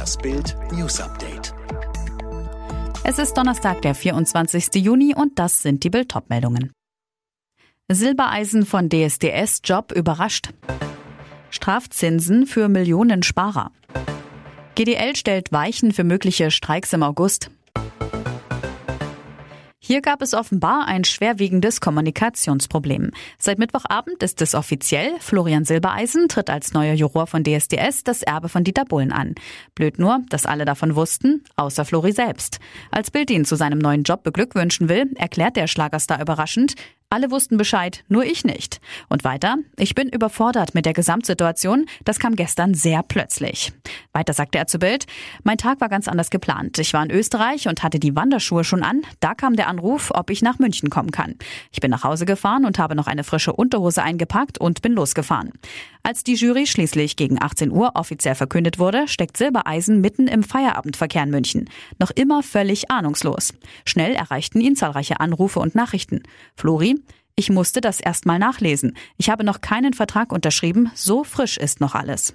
[0.00, 1.52] Das Bild News Update.
[3.04, 4.76] Es ist Donnerstag, der 24.
[4.76, 6.72] Juni und das sind die Bild meldungen
[7.86, 10.54] Silbereisen von DSDS Job überrascht.
[11.50, 13.72] Strafzinsen für Millionen Sparer.
[14.74, 17.50] GDL stellt Weichen für mögliche Streiks im August.
[19.90, 23.10] Hier gab es offenbar ein schwerwiegendes Kommunikationsproblem.
[23.38, 25.18] Seit Mittwochabend ist es offiziell.
[25.18, 29.34] Florian Silbereisen tritt als neuer Juror von DSDS das Erbe von Dieter Bullen an.
[29.74, 32.60] Blöd nur, dass alle davon wussten, außer Flori selbst.
[32.92, 36.76] Als Bild ihn zu seinem neuen Job beglückwünschen will, erklärt der Schlagerstar überraschend,
[37.10, 38.80] alle wussten Bescheid, nur ich nicht.
[39.08, 43.72] Und weiter, ich bin überfordert mit der Gesamtsituation, das kam gestern sehr plötzlich.
[44.12, 45.06] Weiter sagte er zu Bild,
[45.42, 46.78] mein Tag war ganz anders geplant.
[46.78, 49.02] Ich war in Österreich und hatte die Wanderschuhe schon an.
[49.18, 51.34] Da kam der Anruf, ob ich nach München kommen kann.
[51.72, 55.52] Ich bin nach Hause gefahren und habe noch eine frische Unterhose eingepackt und bin losgefahren.
[56.02, 61.22] Als die Jury schließlich gegen 18 Uhr offiziell verkündet wurde, steckt Silbereisen mitten im Feierabendverkehr
[61.22, 61.68] in München.
[61.98, 63.52] Noch immer völlig ahnungslos.
[63.84, 66.22] Schnell erreichten ihn zahlreiche Anrufe und Nachrichten.
[66.56, 66.96] Flori,
[67.36, 68.96] ich musste das erstmal nachlesen.
[69.18, 72.34] Ich habe noch keinen Vertrag unterschrieben, so frisch ist noch alles.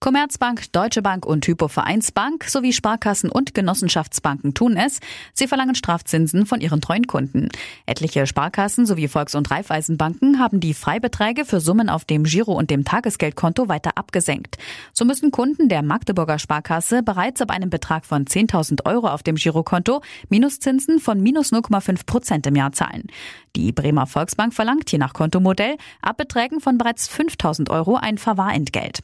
[0.00, 5.00] Commerzbank, Deutsche Bank und Hypo Vereinsbank sowie Sparkassen und Genossenschaftsbanken tun es.
[5.34, 7.48] Sie verlangen Strafzinsen von ihren treuen Kunden.
[7.84, 12.70] Etliche Sparkassen sowie Volks- und Raiffeisenbanken haben die Freibeträge für Summen auf dem Giro- und
[12.70, 14.56] dem Tagesgeldkonto weiter abgesenkt.
[14.92, 19.34] So müssen Kunden der Magdeburger Sparkasse bereits ab einem Betrag von 10.000 Euro auf dem
[19.34, 23.08] Girokonto Minuszinsen von minus 0,5 Prozent im Jahr zahlen.
[23.56, 29.00] Die Bremer Volksbank verlangt je nach Kontomodell ab Beträgen von bereits 5.000 Euro ein Verwahrentgelt.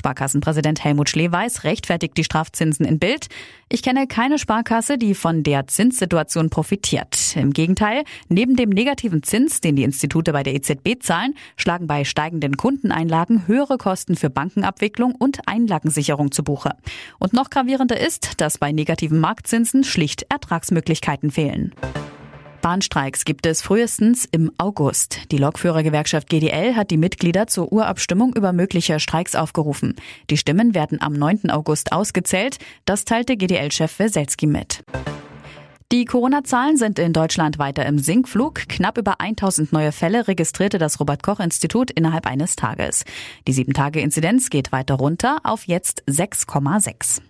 [0.00, 3.26] Sparkassenpräsident Helmut Schleweis rechtfertigt die Strafzinsen in Bild.
[3.68, 7.36] Ich kenne keine Sparkasse, die von der Zinssituation profitiert.
[7.36, 12.04] Im Gegenteil, neben dem negativen Zins, den die Institute bei der EZB zahlen, schlagen bei
[12.04, 16.76] steigenden Kundeneinlagen höhere Kosten für Bankenabwicklung und Einlagensicherung zu Buche.
[17.18, 21.74] Und noch gravierender ist, dass bei negativen Marktzinsen schlicht Ertragsmöglichkeiten fehlen.
[22.60, 25.32] Bahnstreiks gibt es frühestens im August.
[25.32, 29.96] Die Lokführergewerkschaft GDL hat die Mitglieder zur Urabstimmung über mögliche Streiks aufgerufen.
[30.28, 31.50] Die Stimmen werden am 9.
[31.50, 32.58] August ausgezählt.
[32.84, 34.82] Das teilte GDL-Chef Weselski mit.
[35.92, 38.68] Die Corona-Zahlen sind in Deutschland weiter im Sinkflug.
[38.68, 43.04] Knapp über 1000 neue Fälle registrierte das Robert-Koch-Institut innerhalb eines Tages.
[43.48, 47.22] Die 7-Tage-Inzidenz geht weiter runter auf jetzt 6,6.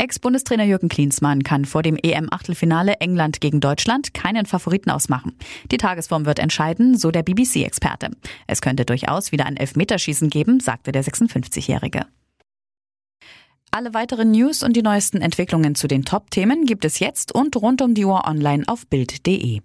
[0.00, 5.36] Ex-Bundestrainer Jürgen Klinsmann kann vor dem EM-Achtelfinale England gegen Deutschland keinen Favoriten ausmachen.
[5.70, 8.08] Die Tagesform wird entscheiden, so der BBC-Experte.
[8.46, 12.06] Es könnte durchaus wieder ein Elfmeterschießen geben, sagte der 56-Jährige.
[13.70, 17.82] Alle weiteren News und die neuesten Entwicklungen zu den Top-Themen gibt es jetzt und rund
[17.82, 19.60] um die Uhr online auf Bild.de.